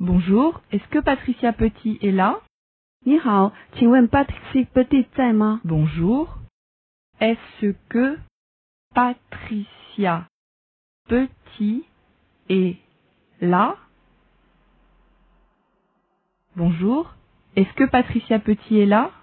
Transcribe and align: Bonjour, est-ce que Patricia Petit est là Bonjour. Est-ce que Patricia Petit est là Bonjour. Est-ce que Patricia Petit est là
Bonjour, 0.00 0.62
est-ce 0.72 0.88
que 0.88 0.98
Patricia 0.98 1.52
Petit 1.52 1.98
est 2.00 2.10
là 2.10 2.40
Bonjour. 5.62 6.34
Est-ce 7.20 7.74
que 7.90 8.18
Patricia 8.94 10.26
Petit 11.06 11.84
est 12.50 12.78
là 13.42 13.76
Bonjour. 16.56 17.12
Est-ce 17.56 17.72
que 17.74 17.84
Patricia 17.84 18.38
Petit 18.38 18.78
est 18.78 18.86
là 18.86 19.19